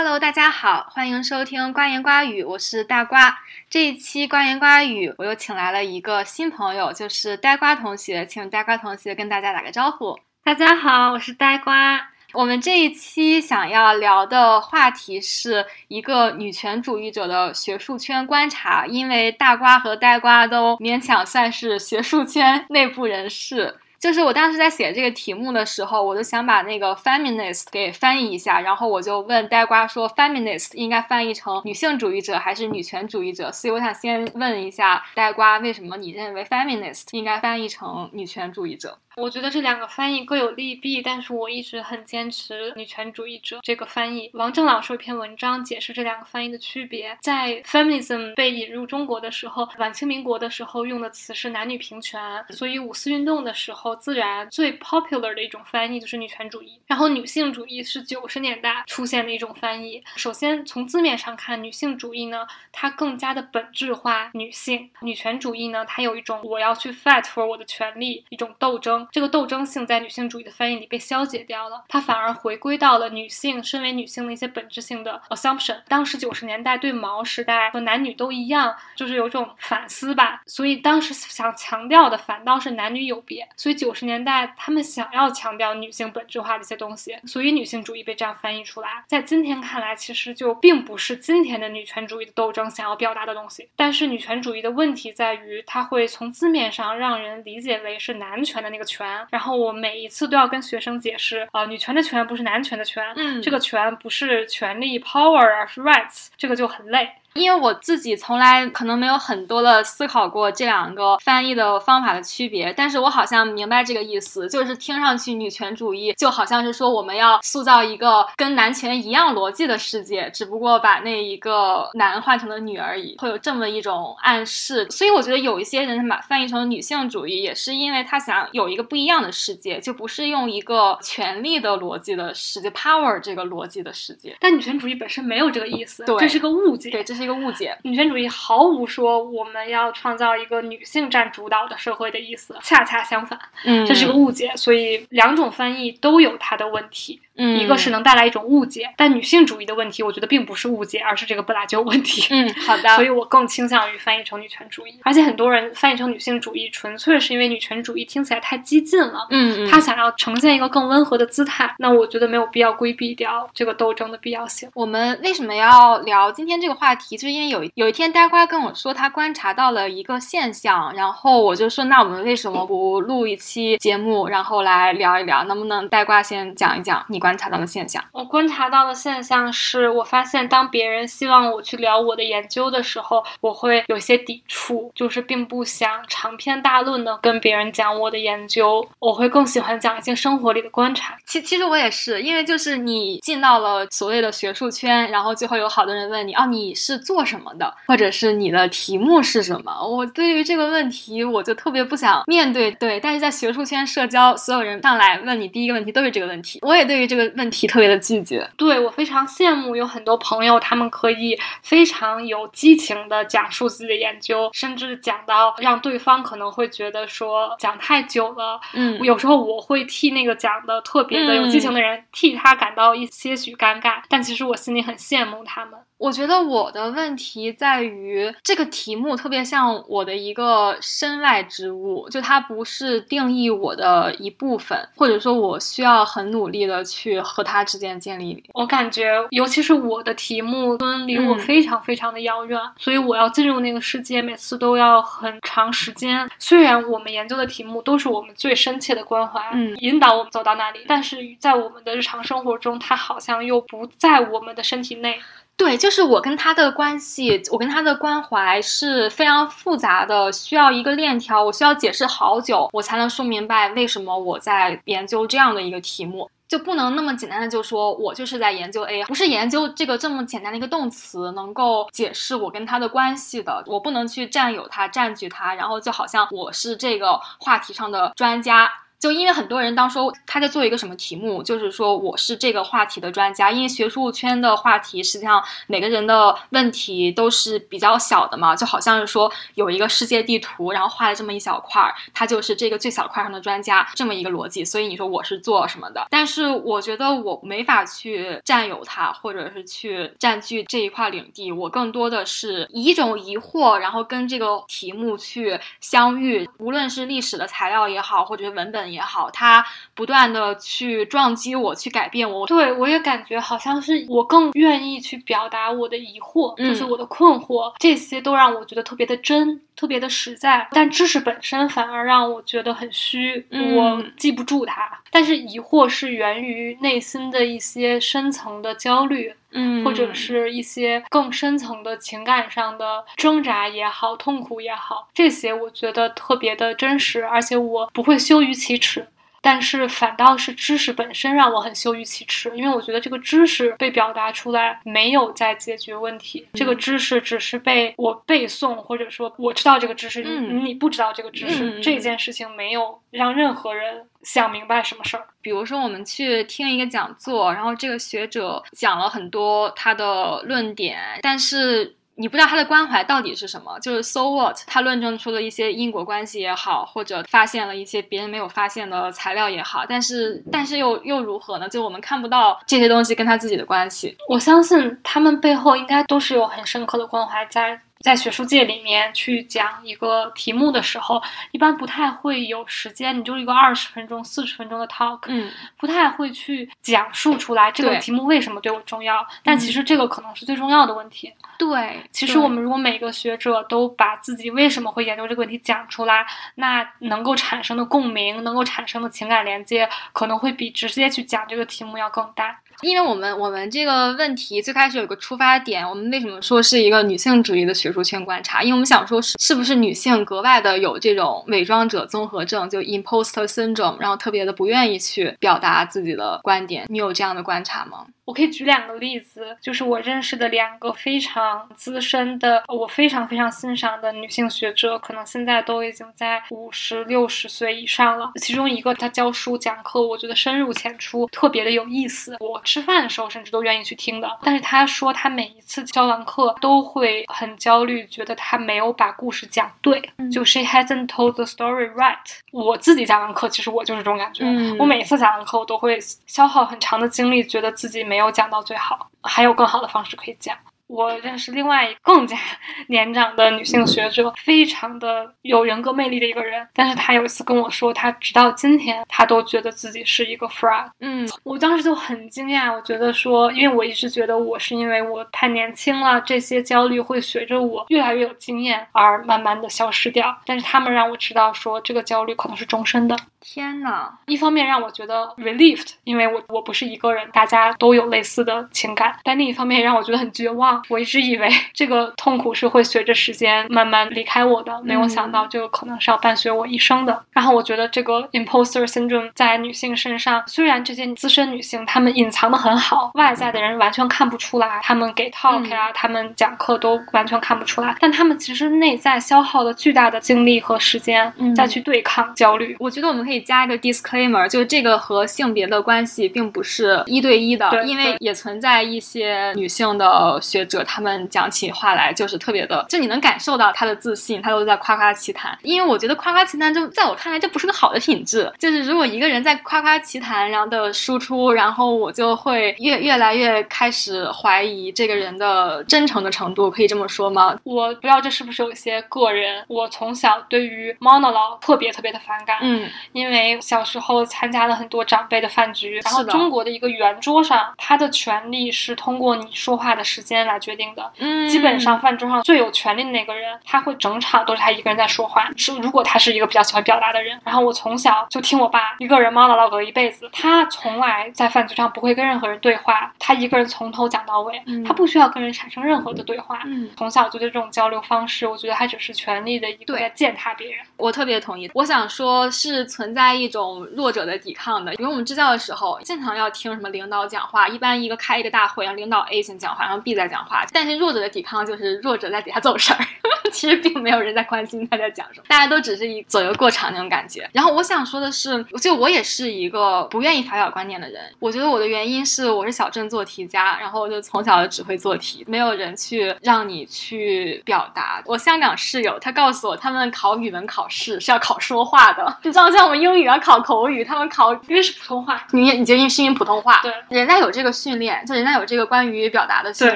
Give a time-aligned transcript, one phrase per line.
[0.00, 3.40] Hello，大家好，欢迎收听瓜言瓜语，我是大瓜。
[3.68, 10.16] 这一期瓜言瓜语，我又请来了一个新朋友，就是呆瓜同学，请呆瓜同学跟大家打个招呼。
[10.44, 12.10] 大家好，我是呆瓜。
[12.32, 23.74] 我们这一期想要聊的话题是一个女权主义者的学术圈观察，因为大瓜和呆瓜都勉强算是学术圈内部人士。
[23.98, 33.50] 就是我当时在写这个题目的时候，我就想把那个 feminist 给翻译一下，然后我就问呆瓜说，feminist 应该翻译成女性主义者还是女权主义者？
[33.50, 38.98] 所以我想先问一下呆瓜，为什么你认为 feminist 应该翻译成女权主义者？
[39.18, 44.30] 我觉得这两个翻译各有利弊，但是我一直很坚持女权主义者这个翻译。
[44.32, 47.18] 王正老师有一篇文章解释这两个翻译的区别。
[47.20, 56.80] 在 feminism 被引入中国的时候，晚清民国的时候用的词是男女平权，所以五四运动的时候，自然最 popular 的一种翻译就是女权主义。
[56.86, 60.00] 然后女性主义是九十年代出现的一种翻译。
[60.14, 69.07] 首先从字面上看，女性主义呢，它更加的本质化女性；女权主义呢，它有一种我要去 fight for 我的权利，一种斗争。
[69.10, 75.80] 这个斗争性在女性主义的翻译里被消解掉了，它反而回归到了女性身为女性的一些本质性的 assumption。
[75.88, 83.48] 当时九十年代对毛时代和男女都一样，就是有种反思吧，所以当时想强调的反倒是男女有别。
[83.56, 89.04] 所以九十年代他们想要强调女性本质化的一些东西，所以女性主义被这样翻译出来。
[89.06, 93.68] 在今天看来，其实就并不是今天的女权主义的斗争想要表达的东西。
[93.74, 98.97] 但是女权主义的问题在于，它会从字面上让人理解为是男权的那个权。
[98.98, 107.08] 权，然后我每一次都要跟学生解释，啊，女权的权不是男权的权，嗯，这个权不是权利 power，而是 rights，这个就很累。
[107.38, 124.86] 因为我自己从来可能没有很多的思考过这两个翻译的方法的区别，但是我好像明白这个意思，就是听上去女权主义就好像是说我们要塑造一个跟男权一样逻辑的世界，只不过把那一个男换成了女而已，会有这么一种暗示。
[124.90, 134.36] 所以我觉得有一些人把翻译成女性主义，也是因为他想有一个不一样的世界，就不是用一个权力的逻辑的世界，power 这个逻辑的世界。
[134.40, 137.27] 但女权主义本身没有这个意思，对，这是个误解，对，这是。
[137.28, 147.20] 一个误解，女权主义毫无说我们要创造一个女性占主导的社会的意思，恰恰相反，嗯，这是个误解，所以两种翻译都有它的问题。
[147.38, 152.26] 嗯，一个是能带来一种误解，但女性主义的问题，我觉得并不是误解，而是这个本来就有问题。
[152.30, 152.88] 嗯，好的。
[152.96, 159.26] 所以我更倾向于翻译成女权主义，而且很多人翻译成女性主义，纯粹是因为女权主义听起来太激进了。
[159.30, 159.70] 嗯嗯。
[159.70, 164.68] 他想要呈现一个更温和的姿态，那我觉得没有必要规避掉这个斗争的必要性。
[164.74, 167.16] 我们为什么要聊今天这个话题？
[167.16, 175.44] 就是因为有有一天呆瓜跟我说他观察到了一个现象，然后我就说那我们为什么不录一期节目，然后来聊一聊？
[175.44, 178.02] 能不能呆瓜先讲一讲你观察到的现象？
[178.12, 191.16] 我观察到的现象是，我发现当别人希望我去聊我的研究的时候，我会有些抵触，就是并不想长篇大论的跟别人讲我的研究，我会更喜欢讲一些生活里的观察。
[191.26, 199.72] 其其实我也是，因为就是你进到了所谓的学术圈，然后就会有好多人问你，哦，你是做什么的，或者是你的题目是什么？
[199.86, 202.70] 我对于这个问题，我就特别不想面对。
[202.72, 207.98] 对，但是在学术圈社交，所有人上来问你第一个问题都是这个问题，我也对于这个问题特别的。
[207.98, 218.58] 拒绝，对我非常羡慕，有很多朋友，他们可以非常有激情的讲述自己的研究，甚至讲到让对方可能会觉得说讲太久了。
[218.72, 225.78] 嗯，有时候我会替那个讲的特别的有激情的人替他感到一些许尴尬，但其实我心里很羡慕他们。
[225.98, 238.42] 我觉得我的问题在于这个题目特别像我的一个身外之物，就它不是定义我的一部分，或者说我需要很努力的去和它之间建立。
[238.54, 246.30] 我感觉，尤其是我的题目跟离我非常非常的遥远，所以我要进入那个世界，每次都要很长时间。
[246.38, 255.18] 虽然我们研究的题目都是我们最深切的关怀，嗯，引导我们走到那里，但是在我们的日常生活中，它好像又不在我们的身体内。
[255.58, 278.70] 对，就是我跟他的关系，我跟他的关怀是非常复杂的，需要一个链条，我需要解释好久，我才能说明白为什么我在研究这样的一个题目，就不能那么简单的就说我就是在研究 A，不是研究这个这么简单的一个动词能够解释我跟他的关系的，我不能去占有他、占据他，然后就好像我是这个话题上的专家。
[278.98, 283.50] 就因为很多人当说他在做一个什么题目，就是说我是这个话题的专家。
[283.52, 294.64] 因为学术圈的话题，实际上每个人的问题都是比较小的嘛，就好像是说有一个世界地图，然后画了这么一小块儿，他就是这个最小块上的专家，这么一个逻辑。
[294.64, 296.04] 所以你说我是做什么的？
[296.10, 301.52] 但是我觉得我没法去占有它，或者是去占据这一块领地。
[301.52, 308.87] 我更多的是以一种疑惑，然后跟这个题目去相遇，无论是历史的材料也好，或者是文本。
[308.90, 309.64] 也好，他
[309.94, 312.46] 不断的去撞击我，去改变我。
[312.46, 320.66] 对我也感觉好像是我更愿意去表达我的疑惑，就是我的困惑，这些都让我觉得特别的真，特别的实在。
[320.72, 325.00] 但知识本身反而让我觉得很虚，我记不住它。
[325.10, 339.06] 但是疑惑是源于内心的一些深层的焦虑，嗯，或者是一些更深层的情感上的挣扎也好，痛苦也好，这些我觉得特别的真实，而且我不会羞于启齿。
[339.40, 355.26] 但是反倒是知识本身让我很羞于启齿，因为我觉得这个知识被表达出来没有在解决问题，这个知识只是被我背诵，或者说我知道这个知识，你不知道这个知识，这件事情没有让任何人想明白什么事儿。
[355.40, 361.94] 比如说我们去听一个讲座，然后这个学者讲了很多他的论点，但是。
[362.18, 364.56] 你不知道他的关怀到底是什么，就是 so what？
[364.66, 371.68] 他论证出了一些因果关系也好，或者发现了一些别人没有发现的材料也好，但是但是又又如何呢？
[371.68, 374.16] 就我们看不到这些东西跟他自己的关系。
[374.28, 377.80] 我相信他们背后应该都是有很深刻的关怀在。
[378.00, 389.26] 在学术界里面去讲一个题目的时候，一般不太会有时间，你就一个二十分钟、四十分钟的 talk，嗯，不太会去讲述出来这个题目为什么对我重要。
[389.42, 391.32] 但其实这个可能是最重要的问题。
[391.58, 396.24] 对，其实我们如果每个学者都把自己为什么会研究这个问题讲出来，
[396.54, 402.60] 那能够产生的共鸣，能够产生的情感连接，可能会比直接去讲这个题目要更大。
[402.82, 408.62] 因为我们我们这个问题最开始有个出发点，我们为什么说是一个女性主义的学术圈观察？
[408.62, 416.84] 因为我们想说，是是不是女性格外的有这种伪装者综合症，就 imposter syndrome，然后特别的不愿意去表达自己的观点？
[416.88, 418.06] 你有这样的观察吗？
[418.24, 428.30] 我可以举两个例子，就是我认识的两个非常资深的，我非常非常欣赏的女性学者，可能现在都已经在五十六十岁以上了。
[428.42, 432.36] 其中一个她教书讲课，我觉得深入浅出，特别的有意思。
[432.40, 434.38] 我吃饭的时候甚至都愿意去听的。
[434.42, 442.16] 但是他说，他每一次教完课都会很焦虑，觉得他没有把故事讲对，就 she hasn't told the story right。
[442.52, 444.44] 我自己讲完课，其实我就是这种感觉。
[444.78, 448.04] 我每次讲完课，我都会消耗很长的精力，觉得自己。
[448.08, 450.56] 没有讲到最好，还有更好的方式可以讲。
[450.88, 452.36] 我认识另外一个更加
[452.88, 456.66] 年长的女性学者，非常的有人格魅力的一个人。
[456.74, 460.86] 但是她有一次跟我说，她直到今天，她都觉得自己是一个 fraud。
[461.00, 462.74] 嗯，我当时就很惊讶。
[462.74, 470.36] 我觉得说，因为我一直觉得我是因为我太年轻了，这些焦虑会随着我越来越有经验而慢慢的消失掉。
[470.46, 473.14] 但是他们让我知道说，这个焦虑可能是终身的。
[473.40, 479.16] 天呐，一方面让我觉得 relieved，因为我我不是一个人，大家都有类似的情感。
[479.22, 480.77] 但另一方面让我觉得很绝望。
[480.88, 487.22] 我一直以为 这个痛苦是会随着时间慢慢离开我的，没有想到这个可能是要伴随我一生的。
[487.32, 502.76] 然后我觉得这个 imposter syndrome 在女性身上，虽然这些资深女性她们隐藏的很好，外在的人完全看不出来，她们给 talk 啊，她们讲课都完全看不出来，但她们其实内在消耗了巨大的精力和时间再去对抗焦虑。
[502.78, 510.84] 我觉得我们可以加一个 disclaimer，就是这个和性别的关系并不是一对一的，因为也存在一些女性的学者。
[510.84, 515.58] 他们讲起话来就是特别的，就你能感受到他的自信，他都在夸夸其谈。
[515.62, 518.52] 因为我觉得夸夸其谈，就在我看来，这不是个好的品质。
[518.58, 527.58] 就是如果一个人在夸夸其谈，然后的输出，然后我就会越越来越开始怀疑这个人的真诚的程度，可以这么说吗？
[527.64, 529.64] 我不知道这是不是有些个人。
[529.68, 541.10] 我从小对于 monologue 特别特别的反感，嗯，因为小时候参加了很多长辈的饭局，然后中国的一个圆桌上，他的权利是通过你说话的时间来决定的。
[541.18, 545.48] 嗯，基本上饭桌上最有权利的那个人，他会整场都是他一个人在说话。
[545.56, 556.60] 是如果他是一个比较喜欢表达的人，然后我从小就听我爸一个人唠叨叨一辈子，他从来在饭局上不会跟任何人对话，他一个人从头讲到尾，他不需要跟人产生任何的对话。
[556.64, 560.78] 嗯，从小就对这种交流方式，我觉得他只是权力的一个在践踏别人。
[560.96, 561.70] 我特别同意。
[561.74, 564.94] 我想说，是存在一种弱者的抵抗的。
[564.94, 570.47] 因为我们支教的时候，经常要听什么领导讲话，一般一个开一个大会，然后领导 A 先讲话，然后 B 再讲话。
[570.72, 572.98] 但是弱者的抵抗就是弱者在底下做事儿，
[573.52, 577.48] 其实并没有人在关心他在讲什么，大家都只是一走一个过场那种感觉。
[577.52, 581.22] 然后我想说的是，就我也是一个不愿意发表观点的人。
[581.38, 588.22] 我觉得我的原因是我是小镇做题家，然后我就从小就只会做题，没有人去让你去表达。
[588.26, 599.86] 我香港室友他告诉我，他们考语文考试是要考说话的，你知道像我们英语要考口语，他们考因为是普通话，你你就因为是因为普通话，对，人家有这个训练，就人家有这个关于表达的训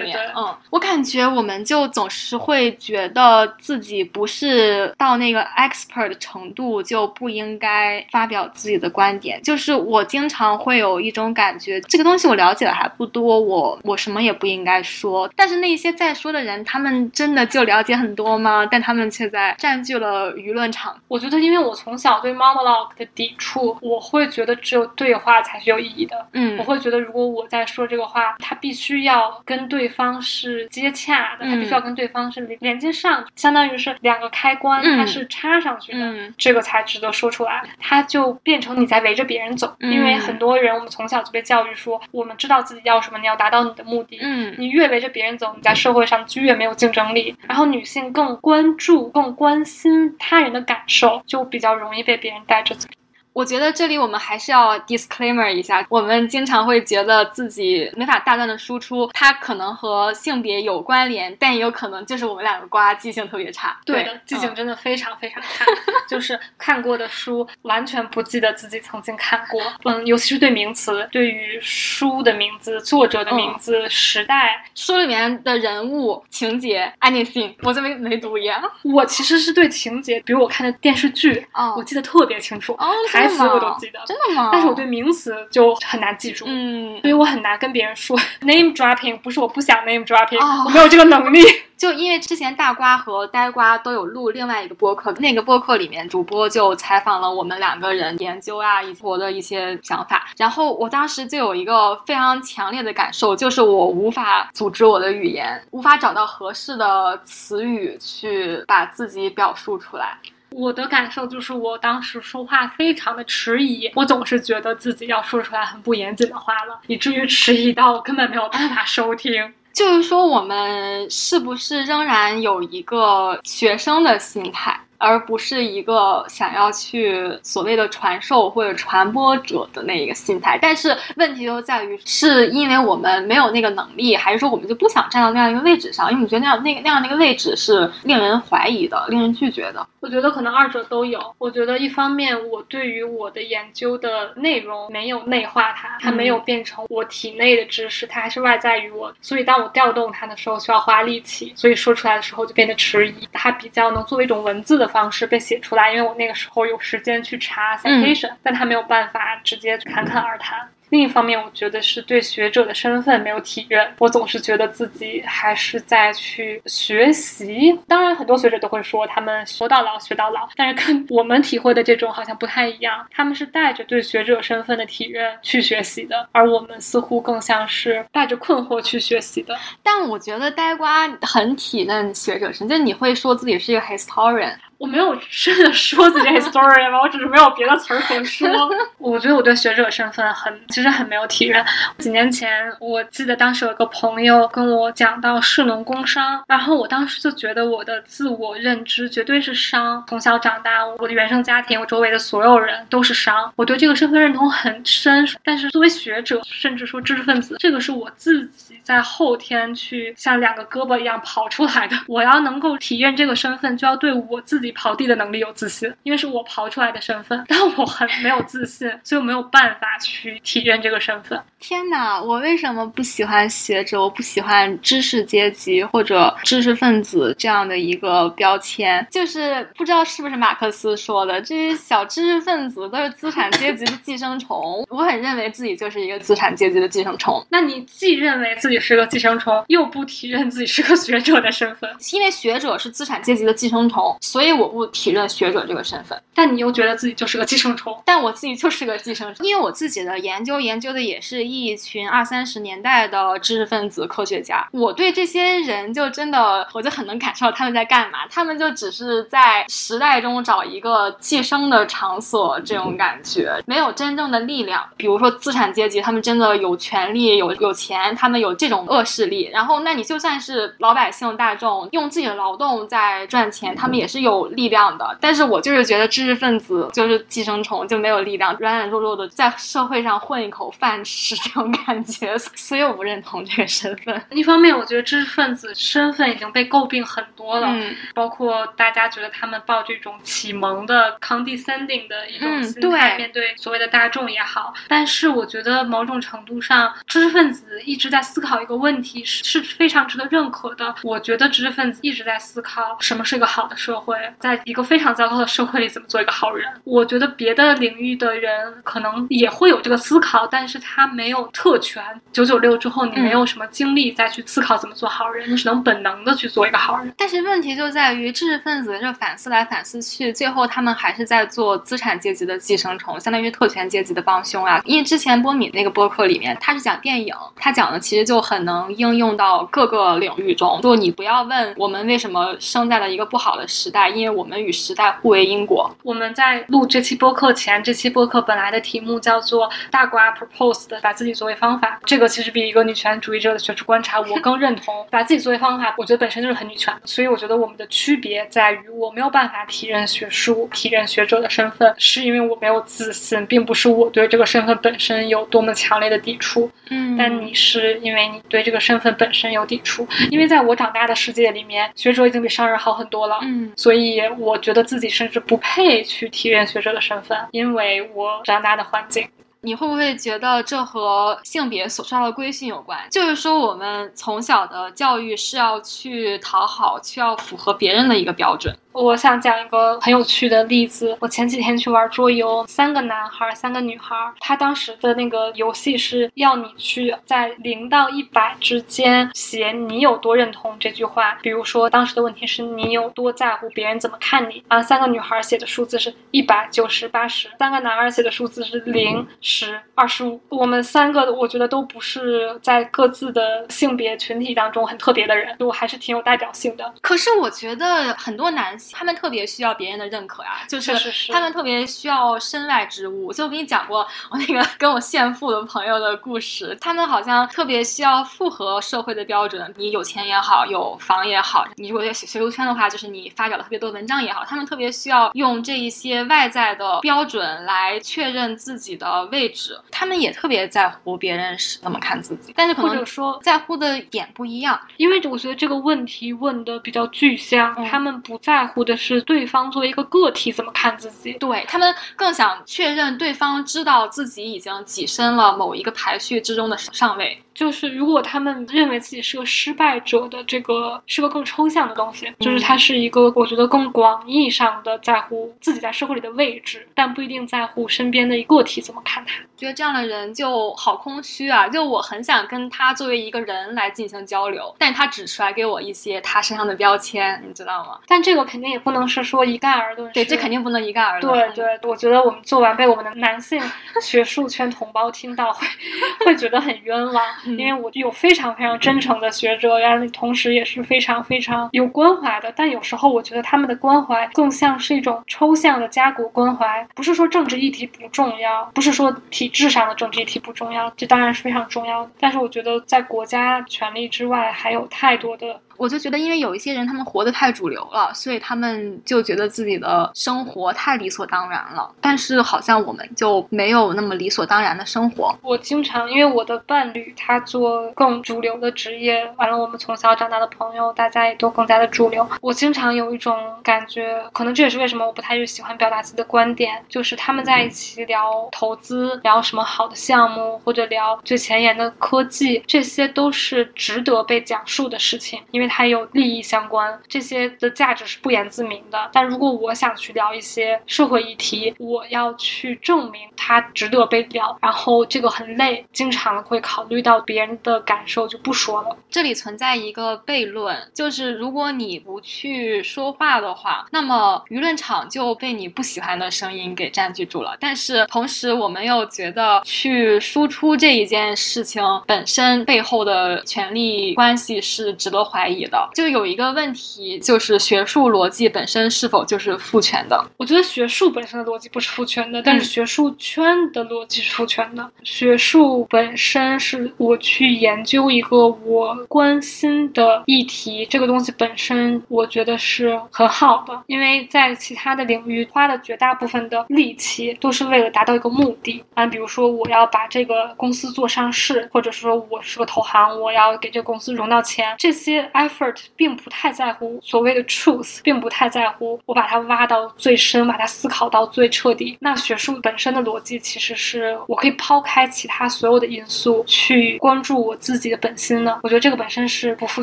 [0.02, 0.18] 练。
[0.36, 9.42] 嗯，我感觉我们就总是会觉得自己不是到那个 expert 的程度，就不应该发表自己的观点。
[9.42, 15.30] 就是我经常会有一种感觉，这个东西我了解的还不多，我我什么也不应该说。
[15.36, 18.66] 但是那些在说的人，他们真的就了解很多吗？
[18.70, 20.96] 但他们却在占据了舆论场。
[21.08, 26.26] 我觉得，因为我从小对 monologue 的抵触，我会觉得只有对话才是有意义的。
[26.32, 37.62] 嗯我会觉得，如果我在说这个话，他必须要跟对方是接洽的，他必须要跟对方是连连接上，相当于是两个开关，嗯它是插上去的，嗯这个才值得说出来。
[37.78, 44.18] 它就变成你在围着别人走，嗯因为很多人我们从小就被教育说，我们知道自己要什么，你要达到你的目的。
[44.20, 47.36] 嗯你越围着别人走，你在社会上就越没有竞争力。
[47.48, 52.88] 然后女性更关注、更关心他人的感受，就比较容易被别人带着走。
[53.32, 63.76] 我觉得这里我们还是要 disclaimer 一下，我们经常会觉得自己没法大段的输出，它可能和性别有关联，但也有可能就是我们两个瓜记性特别差。
[63.84, 65.64] 对的，记性真的非常非常差，
[66.08, 69.62] 就是看过的书完全不记得自己曾经看过。
[69.84, 78.62] 嗯，尤其是对名词，对于书的名字、作者的名字、时代，书里面的人物、情节，anything，我就没没读一样。
[78.84, 82.90] 我其实是对情节，比如我看的电视剧，哦我记得特别清楚，哦
[83.22, 84.00] 台词我都记得。
[84.06, 84.50] 真的吗？
[84.52, 91.42] 但是我对名词就很难记住，嗯所以我很难跟别人说 name dropping，不是我不想 name dropping，、哦我没有这个能力。
[91.82, 100.28] 就因为之前大瓜和呆瓜都有录另外一个播客，那个播客里面主播就采访了我们两个人研究啊，以及我的一些想法。
[100.36, 110.16] 然后我当时就有一个非常强烈的感受，就是我无法组织我的语言，无法找到合适的词语去把自己表述出来。
[110.54, 119.52] 我的感受就是，我当时说话非常的迟疑，我总是觉得自己要说出来很不严谨的话了，以至于迟疑到我根本没有办法收听。
[119.72, 124.78] 就是说，我们是不是仍然有一个学生的心态？
[125.02, 130.56] 而不是一个想要去所谓的传授或者传播者的那一个心态。
[130.62, 136.06] 但是问题就在于，是因为我们没有那个能力，还是说我们就不想站到那样一个位置上？
[136.06, 139.84] 因为我们觉得那样那个那样的一个位置是令人怀疑的、令人拒绝的。
[139.98, 141.20] 我觉得可能二者都有。
[141.38, 149.12] 我觉得一方面，我对于我的研究的内容没有内化它，它没有变成我体内的知识，它还是外在于我。
[149.20, 153.28] 所以当我调动它的时候，需要花力气，所以说出来的时候就变得迟疑。
[153.32, 160.60] 它比较能作为一种文字的方式被写出来，因为我那个时候有时间去查 citation，、但他没有办法直接侃侃而谈。
[160.90, 163.90] 另一方面，我觉得是对学者的身份没有体认。
[163.98, 167.72] 我总是觉得自己还是在去学习。
[167.88, 173.06] 当然，很多学者都会说他们学到老学到老，但是跟我们体会的这种好像不太一样。
[173.10, 179.58] 他们是带着对学者身份的体认去学习的，而我们似乎更像是带着困惑去学习的。
[179.82, 184.52] 但我觉得呆瓜很体认学者身份，就你会说自己是一个 historian。
[184.82, 188.48] 我没有真的说自己 historian 吧，我只是没有别的词儿可说。
[188.98, 191.64] 我觉得我对学者身份很，其实很没有体认。
[191.98, 200.04] 几年前，我记得当时有个朋友跟我讲到士农工商，然后我当时就觉得我的自我认知绝对是商。
[200.08, 205.24] 从小长大，我的原生家庭，我周围的所有人都是商，我对这个身份认同很深。
[205.44, 211.96] 但是作为学者，甚至说知识分子，这个是我自己在后天去像两个胳膊一样跑出来的。
[212.08, 221.40] 我要能够体验这个身份，就要对我自己刨地的能力有自信，因为是我刨出来的身份，但我很没有自信，所以我没有办法去体验这个身份。
[221.62, 224.02] 天哪，我为什么不喜欢学者？
[224.02, 234.84] 我不喜欢知识阶级或者知识分子这样的一个标签，就是不知道是不是马克思说的，这些小知识分子都是资产阶级的寄生虫。
[234.90, 246.20] 我很认为自己就是一个资产阶级的寄生虫，那你既认为自己是个寄生虫，又不提认自己是个学者的身份，因为学者是资产阶级的寄生虫，所以我不提认学者这个身份。
[246.34, 247.96] 但你又觉得自己就是个寄生虫。
[248.04, 254.66] 但我自己就是个寄生虫，因为我自己的研究研究的也是一群二三十年代的知识分子、科学家。
[254.72, 258.20] 我对这些人就真的，我就很能感受他们在干嘛。
[258.30, 264.82] 他们就只是在时代中找一个寄生的场所，这种感觉没有真正的力量。
[264.96, 269.50] 比如说资产阶级，他们真的有权利、有有钱，他们有这种恶势力。
[269.52, 275.16] 然后，那你就算是老百姓大众，用自己的劳动在赚钱，他们也是有力量的。
[275.20, 284.22] 但是我就是觉得知识分子就是寄生虫，就没有力量，软软弱弱的在社会上混一口饭吃这种感觉，所以我不认同这个身份。
[284.30, 294.72] 一方面，我觉得知识分子身份已经被诟病很多了，嗯包括大家觉得他们抱这种启蒙的 condescending 的一种嗯心态、对面对所谓的大众也好。
[294.88, 300.94] 但是我觉得某种程度上，知识分子一直在思考一个问题，是是非常值得认可的。
[301.02, 306.68] 我觉得知识分子一直在思考什么是一个好的社会，在一个非常糟糕的社会里怎么做一个好人。
[306.84, 312.02] 我觉得别的领域的人可能也会有这个思考，但是他没有特权。
[312.32, 317.12] 九九六之后，你嗯没有什么精力再去思考怎么做好人，你只能本能的去做一个好人。
[317.16, 324.80] 但是问题就在于知识分子这反思来反思去，最后他们还是在做资产阶级的寄生虫，相当于特权阶级的帮凶啊。
[324.84, 330.80] 因为之前波米那个播客里面，他是讲电影，他讲的其实就很能应用到各个领域中。
[330.82, 335.94] 就你不要问我们为什么生在了一个不好的时代，因为我们与时代互为因果。
[336.02, 344.92] 我们在录这期播客前，这期播客本来的题目叫做“大瓜 proposed” 把自己作为方法”，这个其实比一个女权主义者的学术观察，我更认同。
[345.08, 356.68] 把自己作为方法，我觉得本身就是很女权，所以我觉得我们的区别在于，我没有办法体认学术、体认学者的身份，是因为我没有自信，并不是我对这个身份本身有多么强烈的抵触。
[356.90, 363.38] 嗯但你是因为你对这个身份本身有抵触，因为在我长大的世界里面，学者已经比商人好很多了。
[363.42, 369.26] 嗯所以我觉得自己甚至不配去体验学者的身份，因为我长大的环境。
[369.64, 372.98] 你会不会觉得这和性别所受到的规训有关？
[373.12, 378.76] 就是说，我们从小的教育是要去讨好，去要符合别人的一个标准。
[378.92, 381.16] 我想讲一个很有趣的例子。
[381.20, 384.14] 我前几天去玩桌游，三个男孩，三个女孩。
[384.40, 391.38] 他当时的那个游戏是要你去在零到一百之间写你有多认同这句话。
[391.42, 394.82] 比如说，当时的问题是你有多在乎别人怎么看你啊？
[394.82, 400.40] 三个女孩写的数字是一百、九十、八十，三个男孩写的数字是零、十、二十五。
[400.48, 406.92] 我们三个，我觉得都不是在各自的性别群体当中很特别的人，我还是挺有代表性的。
[407.00, 410.92] 可是我觉得很多男性他们特别需要别人的认可呀，就是
[411.32, 413.32] 他们特别需要身外之物。
[413.32, 429.78] 就我跟你讲过我那个跟我炫富的朋友的故事，他们好像特别需要符合社会的标准，你有钱也好，有房也好，你如果在学学术圈的话，就是你发表了特别多文章也好，他们特别需要用这一些外在的标准来确认自己的位置。
[429.90, 434.80] 他们也特别在乎别人是怎么看自己，但是可能或者说在乎的点不一样。
[434.96, 441.32] 因为我觉得这个问题问的比较具象，嗯他们不在乎的是对方作为一个个体怎么看自己。
[441.32, 447.36] 对他们更想确认对方知道自己已经跻身了某一个排序之中的上位。
[447.52, 459.34] 就是如果他们认为自己是个失败者的这个是个更抽象的东西，就是它是一个我觉得更广义上的在乎自己在社会里的位置，但不一定在乎身边的一个体怎么看他。
[459.62, 461.68] 觉得这样的人就好空虚啊！
[461.68, 468.00] 就我很想跟他作为一个人来进行交流，但他只甩给我一些他身上的标签，你知道吗？
[468.08, 470.12] 但这个肯定也不能是说一概而论。
[470.12, 471.54] 对，这肯定不能一概而论。
[471.54, 473.62] 对对，我觉得我们做完被我们的男性
[474.00, 475.64] 学术圈同胞听到会
[476.26, 482.52] 会觉得很冤枉，嗯因为我有非常非常真诚的学者，然后同时也是非常非常有关怀的。
[482.56, 492.10] 但有时候我觉得他们的关怀更像是一种抽象的家国关怀，不是说政治议题不重要，不是说体智商的政治议题不重要，这当然是非常重要。
[492.18, 501.90] 但是我觉得在国家权力之外，还有太多的我就觉得，因为有一些人他们活得太主流了，所以他们就觉得自己的生活太理所当然了。
[502.00, 505.36] 但是好像我们就没有那么理所当然的生活。
[505.42, 512.24] 我经常因为我的伴侣他做更主流的职业，完了我们从小长大的朋友，大家也都更加的主流。
[512.40, 529.10] 我经常有一种感觉，可能这也是为什么我不太喜欢表达自己的观点，就是他们在一起聊投资，聊什么好的项目，或者聊最前沿的科技，这些都是值得被讲述的事情，因为还有利益相关，这些的价值是不言自明的。
[529.12, 538.96] 但如果我想去聊一些社会议题，我要去证明它值得被聊，然后这个很累，经常会考虑到别人的感受，就不说了。
[539.10, 547.56] 这里存在一个悖论，就是如果你不去说话的话，那么舆论场就被你不喜欢的声音给占据住了。
[547.58, 555.88] 但是同时，我们又觉得去输出这一件事情本身背后的权力关系是值得怀疑的。
[555.94, 560.24] 就有一个问题，就是学术逻辑本身是否就是父权的？
[560.36, 564.90] 我觉得学术本身的逻辑不是父权的，但是学术圈的逻辑是父权的。
[565.02, 591.96] 学术本身是我去研究一个我关心的议题，这个东西本身我觉得是很好的，因为在其他的领域花的绝大部分的力气都是为了达到一个目的啊，比如说我要把这个公司做上市，或者说我是个投行，我要给这个公司融到钱，这些 effort 并不太在乎所谓的 truth，并不太在乎我把它挖到最深，把它思考到最彻底。
[592.00, 598.60] 那学术本身的逻辑其实是我可以抛开其他所有的因素去关注我自己的本心的。
[598.62, 599.82] 我觉得这个本身是不复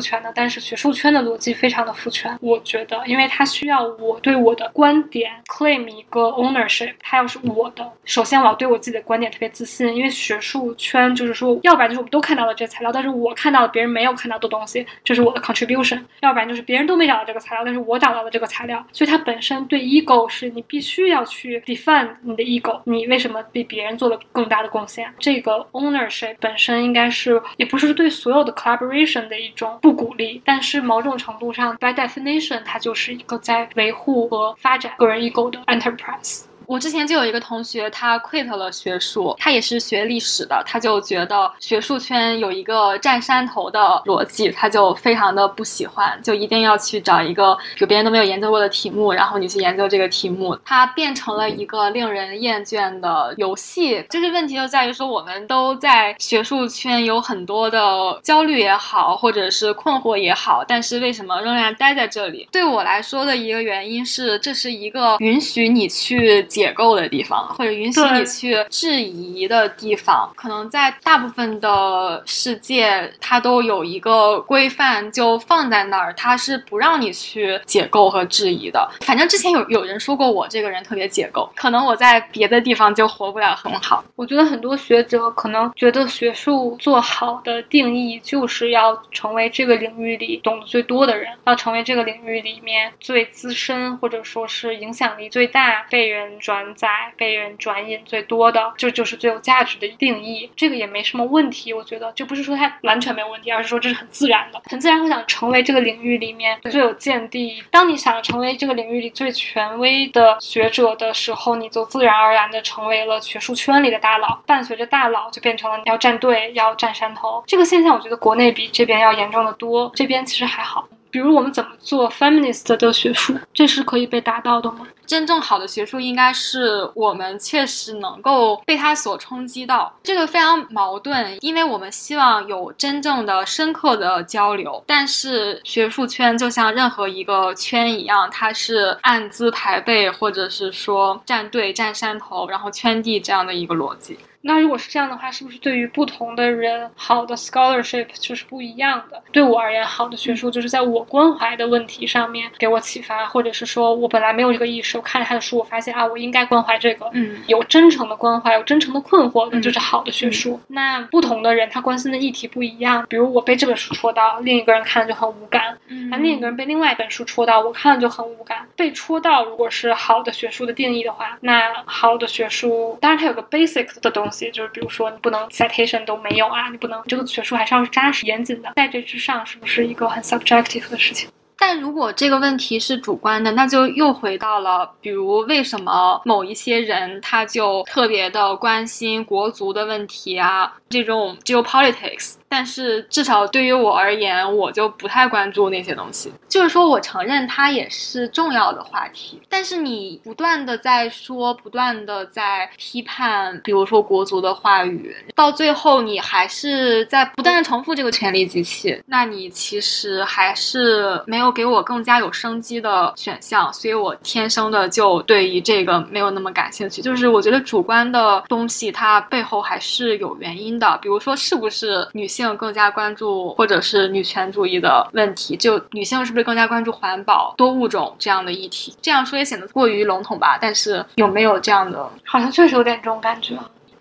[0.00, 2.36] 权的，但是学术圈的逻辑非常的复权。
[2.40, 18.84] 我觉得，因为它需要我对我的观点 claim 一个 ownership，它要是我的，首先我要对我自己的观点特别自信，因为学术圈就是说，要不然就是我们都看到了这个材料，但是我看到了别人没有看到的东西，这是我的 contribution；要不然就是别人都没找到这个材料，但是我找到了这个材料。
[18.92, 25.12] 所以它本身对 ego 是你必须要去 defend 你的 ego，你为什么比别人做了更大的贡献？
[25.18, 36.44] 这个 ownership 本身应该是也不是对所有的 collaboration 的一种不鼓励，但是某种程度上 by definition 它就是一个在维护和发展个人 ego 的 enterprise。
[36.70, 54.06] 我之前就有一个同学，他 quit 了学术，他也是学历史的，他就觉得学术圈有一个占山头的逻辑，他就非常的不喜欢，就一定要去找一个有别人都没有研究过的题目，然后你去研究这个题目，它变成了一个令人厌倦的游戏。
[54.08, 57.80] 就是问题就在于说，我们都在学术圈有很多的
[58.22, 62.48] 焦虑也好，或者是困惑也好，但是为什么仍然待在这里？
[62.52, 66.46] 对我来说的一个原因是，这是一个允许你去。
[66.60, 78.86] 解构的地方，或者允许你去质疑的地方，可能在大部分的世界，它都有一个规范，就放在那儿，它是不让你去解构和质疑的。
[79.06, 84.04] 反正之前有有人说过，我这个人特别解构，可能我在别的地方就活不了很好。
[84.16, 96.38] 我觉得很多学者可能觉得学术做好的定义，就是要成为这个领域里懂得最多的人，要成为这个领域里面最资深，或者说是影响力最大，被人。
[96.50, 100.50] 转载被人转引最多的，这就是最有价值的定义。
[100.56, 107.62] 这个也没什么问题，我觉得就不是说它完全没有问题，而是说这是很自然的，很自然会想成为这个领域里面最有见地。
[107.70, 114.42] 当你想成为这个领域里最权威的学者的时候，你就自然而然的成为了学术圈里的大佬。
[114.44, 117.44] 伴随着大佬，就变成了要站队、要站山头。
[117.46, 119.92] 这个现象，我觉得国内比这边要严重的多。
[119.94, 120.88] 这边其实还好。
[121.10, 124.86] 比如我们怎么做 feminist 的学术，这是可以被达到的吗？
[125.06, 144.16] 真正好的学术应该是我们确实能够被它所冲击到，这个非常矛盾，因为我们希望有真正的深刻的交流，但是学术圈就像任何一个圈一样，它是按资排辈，或者是说站队、站山头，然后圈地这样的一个逻辑。
[144.42, 149.22] 那如果是这样的话，是不是对于不同的人，好的 scholarship 就是不一样的？
[149.32, 160.58] 对我而言，好的学术就是在我关怀的问题上面给我启发，或者是说我本来没有这个意识，我看了他的书，我发现啊，我应该关怀这个，嗯，有真诚的关怀，有真诚的困惑那，就是好的学术。
[160.68, 168.66] 那不同的人他关心的议题不一样，比如我被这本书戳到，另一个人看了就很无感，嗯，那另一个人被另外一本书戳到，我看了就很无感。
[168.74, 175.10] 被戳到，如果是好的学术的定义的话，那好的学术当然它有个 basic 的东西，就是比如说。
[175.10, 181.28] 你不能 citation 都没有啊，你不能这个学术还是要扎实严谨的，在这之上是不是一个很 subjective 的事情？
[181.60, 192.36] 但如果这个问题是主观的，那就又回到了，比如为什么某一些人他就特别的关心国足的问题啊，这种 geopolitics。
[192.48, 196.32] 但是至少对于我而言，我就不太关注那些东西。
[196.48, 211.49] 就是说我承认它也是重要的话题，但是你不断的在说，不断的在批判，比如说国足的话语，到最后你还是在不断的重复这个权力机器，那你其实还是没有。
[211.50, 217.02] 给我更加有生机的选项，所以我天生的就对于这个没有那么感兴趣。
[217.02, 228.94] 就是我觉得主观的东西它背后还是有原因的，比如说是不是女性更加关注或者是女权主义的问题，就女性是不是更加关注环保、多物种这样的议题？
[229.00, 230.58] 这样说也显得过于笼统吧？
[230.60, 232.10] 但是有没有这样的？
[232.24, 233.56] 好像确实有点这种感觉。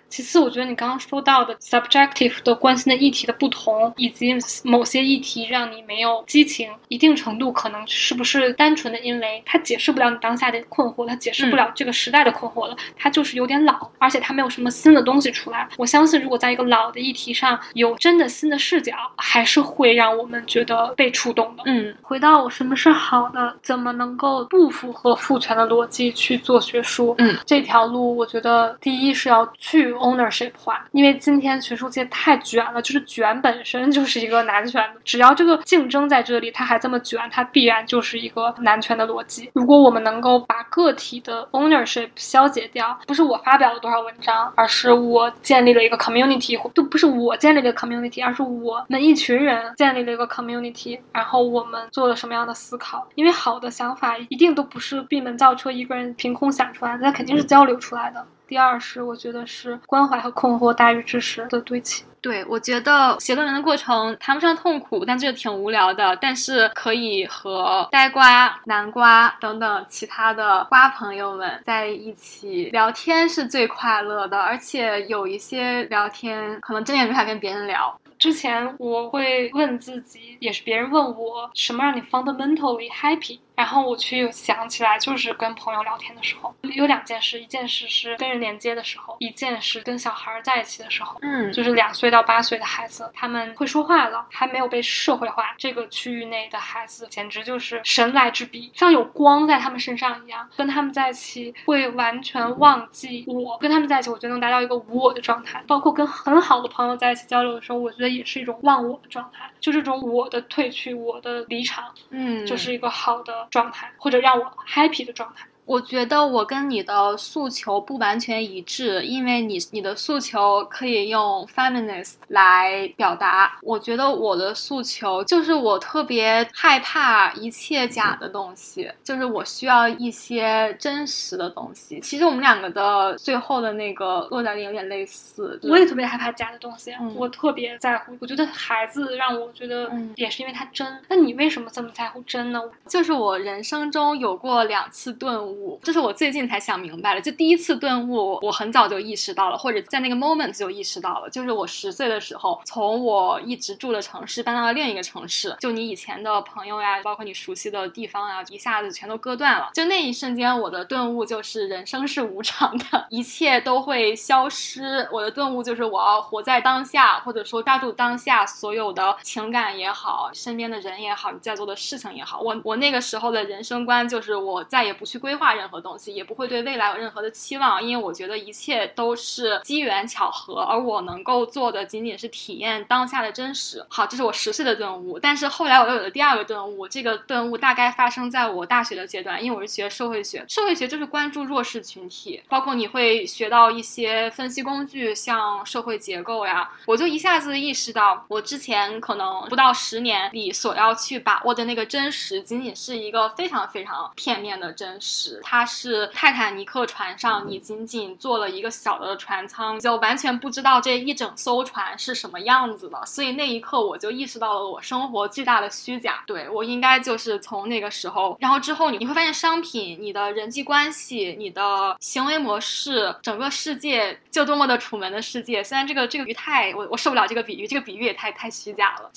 [0.10, 15.70] 其次，我觉得你刚刚说到的 subjective 的关心的议题的不同，以及某些议题让你没有激情，一定程度可能是不是单纯的因为它解释不了你当下的困惑，它解释不了这个时代的困惑了，它就是有点老，而且它没有什么新的东西出来。
[15.78, 21.62] 我相信，如果在一个老的议题上有真的新的视角，还是会让我们觉得被触动的。
[21.68, 27.14] 嗯，回到什么是好的，怎么能够不符合父权的逻辑去做学术？
[27.20, 29.94] 嗯，这条路，我觉得第一是要去。
[30.00, 35.00] Ownership 化，因为今天学术界太卷了，就是卷本身就是一个男权的。
[35.04, 39.50] 只要这个竞争在这里，它还这么卷，它必然就是一个男权的逻辑。
[39.54, 53.08] 如果我们能够把个体的 ownership 消解掉，不是我发表了多少文章，而是我建立了一个 community，都不是我建立的 community，而是我们一群人建立了一个 community，然后我们做了什么样的思考？
[53.16, 58.26] 因为好的想法一定都不是闭门造车，一个人凭空想出来的，它肯定是交流出来的。
[58.50, 62.04] 第二是，我觉得是关怀和困惑大于知识的堆砌。
[62.20, 66.18] 对，我觉得写论文的过程谈不上痛苦，但这个挺无聊的。
[66.20, 77.96] 但是可以和呆瓜、南瓜等等其他的瓜朋友们在一起聊天是最快乐的，而且有一些聊天可能真的没法跟别人聊。
[78.18, 83.40] 之前我会问自己，也是别人问我，什么让你 fundamentally happy？
[83.60, 91.18] 然后我去想起来，就是跟朋友聊天的时候，有两件事，一件事是跟人连接的时候，一件事跟小孩在一起的时候。
[91.22, 100.48] 嗯，就是两岁到八岁的孩子，他们会说话了，还没有被社会化，这个区域内的孩子简直就是神来之笔，像有光在他们身上一样。
[100.56, 105.62] 跟他们在一起会完全忘记我，跟他们在一起，我觉得能达到一个无我的状态。
[105.68, 113.49] 包括跟很好的朋友在一起交流的时候，我觉得也是一种忘我的状态，就这种我的褪去，我的离场，嗯，就是一个好的。
[113.50, 115.48] 状态，或者让我 happy 的状态。
[115.70, 123.60] 我觉得我跟你的诉求不完全一致，因为你你的诉求可以用 feminist 来表达。
[123.62, 132.00] 我觉得我的诉求就是我特别害怕一切假的东西，就是我需要一些真实的东西。
[132.00, 135.60] 其实我们两个的最后的那个落脚点有点类似。
[135.70, 138.18] 我也特别害怕假的东西，我特别在乎。
[138.20, 141.00] 我觉得孩子让我觉得也是因为他真。
[141.08, 142.60] 那你为什么这么在乎真呢？
[142.88, 145.59] 就是我人生中有过两次顿悟。
[145.82, 159.70] 这是我最近才想明白了，就第一次顿悟，我很早就意识到了，或者在那个 moment 就意识到了，就是我十岁的时候，从我一直住的城市搬到了另一个城市，就你以前的朋友呀，包括你熟悉的地方啊，一下子全都割断了。
[159.74, 165.08] 就那一瞬间，我的顿悟就是人生是无常的，一切都会消失。
[165.12, 172.40] 我的顿悟就是我要活在当下，或者说抓住当下所有的情感也好，身边的人也好，你在做的事情也好。
[172.40, 175.49] 我我那个时候的人生观就是我再也不去规划。
[175.54, 183.86] 任何东西也不会对未来有任何的期望，因为我觉得一切都是机缘巧合，而我能够做的仅仅是体验当下的真实。
[183.90, 185.20] 好，这是我十岁的顿悟。
[185.20, 196.70] 但是后来我又有了第二个顿悟，这个顿悟大概发生在我大学的阶段，因为我是学社会学，社会学就是关注弱势群体，包括你会学到一些分析工具，像社会结构呀。
[196.86, 205.29] 我就一下子意识到，我之前可能不到十年里所要去把握的那个真实，仅仅是一个非常非常片面的真实。
[205.44, 213.06] 它是泰坦尼克船上，你仅仅坐了一个小的船舱，就完全不知道这一整艘船是什么样子的。
[213.06, 216.24] 所以那一刻，我就意识到了我生活巨大的虚假。
[216.26, 225.64] 对我应该就是从那个时候，然后之后你你会发现，商品、你的人际关系、你的行为模式，整个世界就多么的楚门的世界。
[225.64, 229.12] 虽然这个这个比喻太我我受不了这个比喻，这个比喻也太太虚假了。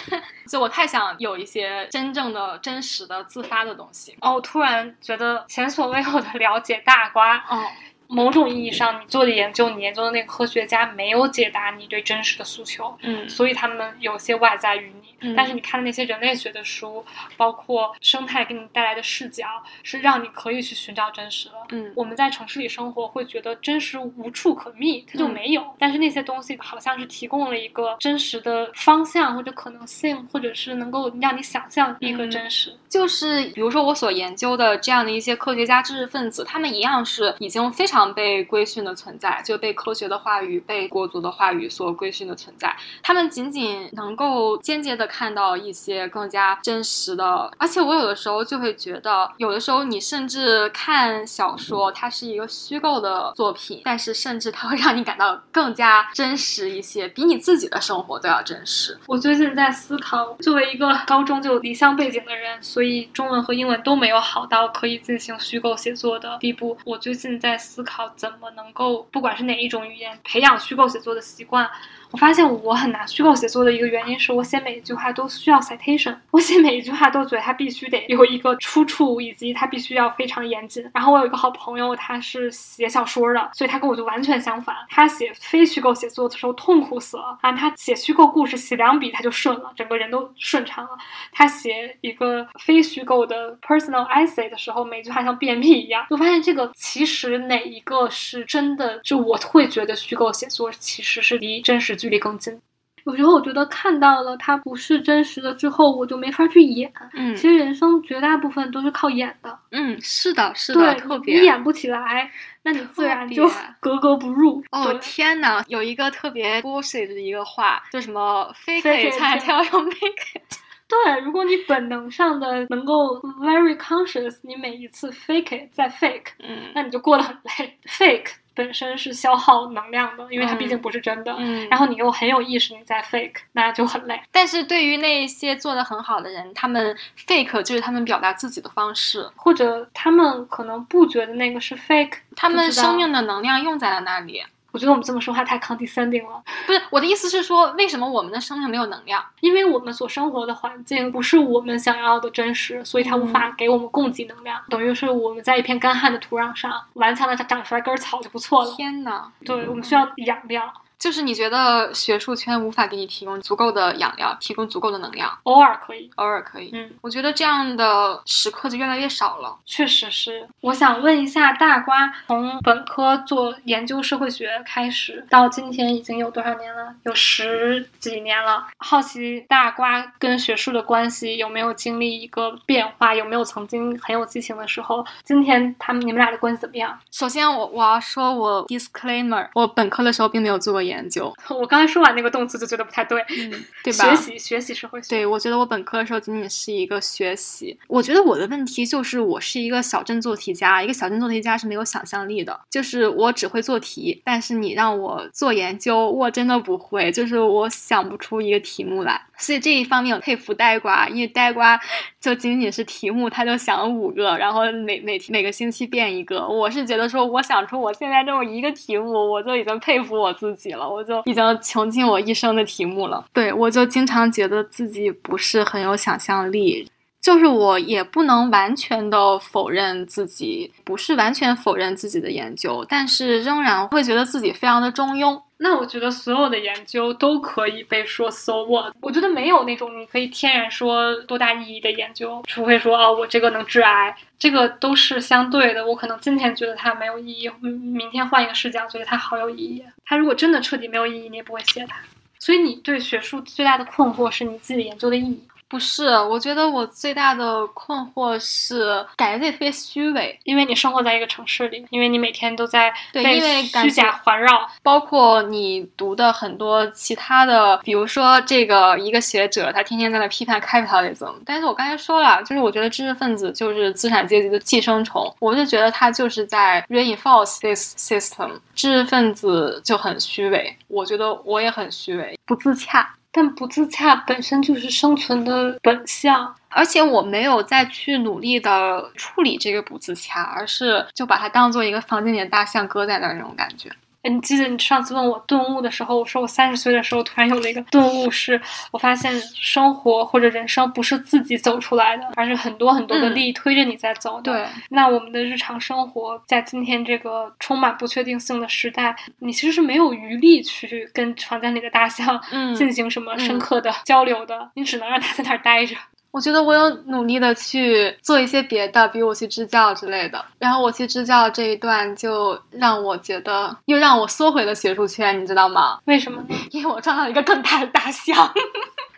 [0.48, 4.16] 就我太想有一些真正的、真实的、自发的东西。
[4.20, 5.68] 哦，我突然觉得前。
[5.68, 7.62] 所未有的了解大瓜，嗯。
[8.10, 15.14] 某种意义上，你做的研究，你研究的那个科学家没有解答你对真实的诉求，嗯，所以他们有些外在于你。
[15.36, 17.04] 但是你看的那些人类学的书，
[17.36, 19.44] 包括生态给你带来的视角，
[19.82, 21.54] 是让你可以去寻找真实的。
[21.70, 25.62] 嗯，我们在城市里生活，会觉得真实无处可觅，它就没有。
[25.78, 32.74] 但是那些东西好像是提供了一个真实的方向或者可能性，或者是能够让你想象一个真实。
[32.88, 37.98] 就是比如说我所研究的这样的一些科学家、知识分子，他们一样是已经非常。
[37.98, 42.72] 常被规训的存在，就被科学的话语、被国足的话语所规训的存在。
[43.02, 58.98] 他们仅仅能够间接的看到一些更加真实的，而且我有的时候就会觉得，有的时候你甚至看小说，它是一个虚构的作品，但是甚至它会让你感到更加真实一些，比你自己的生活都要真实。
[59.06, 66.76] 我最近在思考，作为一个高中就离乡背景的人，所以中文和英文都没有好到可以进行虚构写作的地步。
[66.84, 71.68] 我最近在思考怎么能够，不管是哪一种语言，培养虚构写作的习惯。
[72.10, 80.88] 我发现我很难虚构写作的一个原因是我写每一句话都需要 citation， 我写每一句话都觉得它必须得有一个出处，以及它必须要非常严谨。
[80.94, 84.74] 然后我有一个好朋友，他是写小说的，所以他跟我就完全相反。
[84.88, 87.52] 他写非虚构写作的时候痛苦死了啊！
[87.52, 90.90] 他写虚构故事写两笔他就顺了，整个人都顺畅了。
[91.30, 96.06] 他写一个非虚构的 personal essay 的时候，每句话像便秘一样。
[96.08, 101.97] 我发现这个其实哪一个是真的，就我会觉得虚构写作其实是离真实。
[101.98, 102.58] 距离更近，
[103.04, 106.92] 有时候我觉得看到了它不是真实的之后，我就没法去演。
[107.14, 109.58] 嗯，其实人生绝大部分都是靠演的。
[109.70, 112.30] 嗯，是的，是的，特别你演不起来，
[112.62, 114.62] 那你自然就格格不入。
[114.70, 120.47] 哦天哪，有一个特别 bullshit 的一个话，就什么 fake it 才要用 make it。
[120.88, 127.78] 对，如果你本能上的能够 very conscious，你每一次 fake it 再 fake，嗯，那你就过得很累。
[127.86, 128.32] fake。
[128.54, 131.32] 本身是消耗能量的，因为它毕竟不是真的。
[131.38, 134.20] 嗯，然后你又很有意识你在 fake，那就很累。
[134.32, 144.42] 但是对于那些做的很好的人，他们 fake 就是他们表达自己的方式，或者他们可能不觉得那个是 fake，他们生命的能量用在了那里。
[144.78, 146.40] 我觉得我们这么说话太 condescending 了。
[146.64, 149.20] 不是我的意思是说，为什么我们的生命没有能量？
[149.40, 154.60] 因为我们所生活的环境不是我们想要的真实，所以它无法给我们供给能量。
[154.68, 158.70] 等于是我们在一片干旱的土壤上顽强的长出来根草就不错了。
[158.76, 160.72] 天呐，对我们需要养料。
[160.98, 166.70] 就是你觉得学术圈无法给你提供足够的养料，提供足够的能量，偶尔可以，偶尔可以。
[166.72, 169.56] 嗯，我觉得这样的时刻就越来越少了。
[169.64, 170.48] 确实是。
[170.60, 176.92] 我想问一下大瓜，从本科做研究社会学开始，到今天已经有多少年了？
[177.04, 178.66] 有十几年了。
[178.78, 183.14] 好奇大瓜跟学术的关系有没有经历一个变化？
[183.14, 185.06] 有没有曾经很有激情的时候？
[185.22, 186.98] 今天他们你们俩的关系怎么样？
[187.12, 190.87] 首先，我我要说，我 disclaimer，我本科的时候并没有做过。
[190.88, 194.14] 研究， 我刚才说完那个动词就觉得不太对，嗯，对吧？
[194.14, 197.78] 学习学习是会学，对我觉得我本科的时候仅仅是一个学习。
[197.86, 209.20] 我觉得我的问题就是我是一个小镇做题家，一个小镇做题家是没有想象力的，就是我只会做题，但是你让我做研究，我真的不会，就是我想不出一个题目来。
[209.36, 211.78] 所以这一方面我佩服呆瓜，因为呆瓜
[212.20, 216.46] 就仅仅是题目他就想五个，然后每每每个星期变一个。
[216.46, 220.88] 我是觉得说我想出我现在这么一个题目，我就已经佩服我自己了。
[220.88, 223.24] 我就已经穷尽我一生的题目了。
[223.32, 235.42] 对我就经常觉得自己不是很有想象力，就是我也不能完全的否认自己，不是完全否认自己的研究，但是仍然会觉得自己非常的中庸。
[235.60, 238.94] 那我觉得所有的研究都可以被说 so what。
[239.00, 245.84] 我觉得没有那种你可以天然说多大意义的研究，除非说哦我这个能致癌，这个都是相对的。
[245.84, 249.82] 我可能今天觉得它没有意义，明天换一个视角觉得它好有意义。
[250.04, 251.96] 它如果真的彻底没有意义，你也不会写它。
[252.38, 255.42] 所以你对学术最大的困惑是你自己研究的意义。
[255.68, 283.14] 不是，我觉得我最大的困惑是感觉自己特别虚伪，因为你生活在一个城市里，因为你每天都在对，因为虚假环绕，包括你读的很多其他的，比如说这个一个学者，他天天在那批判 capitalism，但是我刚才说了，就是我觉得知识分子就是资产阶级的寄生虫，我就觉得他就是在 reinforce this system，知识分子就很虚伪，我觉得我也很虚伪，不自洽。
[283.30, 293.90] 但不自洽本身就是生存的本相，而且我没有再去努力的处理这个不自洽，而是就把它当做一个房间里的大象搁在那儿那种感觉。
[294.28, 298.60] 哎，你记得你上次问我顿悟的时候，我说我三十岁的时候突然有了一个顿悟，是
[298.92, 304.52] 我发现生活或者人生不是自己走出来的，而是很多很多的力推着你在走的。
[304.52, 312.38] 对，那我们的日常生活在今天这个充满不确定性的时代，你其实是没有余力去跟房间里的大象
[312.76, 315.96] 进行什么深刻的交流的，你只能让它在那儿待着。
[316.30, 320.44] 我觉得我有努力的去做一些别的，比如我去支教之类的。
[320.58, 325.98] 然后我去支教这一段，就让我觉得又让我缩回了学术圈，你知道吗？
[326.04, 326.42] 为什么？
[326.70, 328.52] 因为我撞到了一个更大的大象。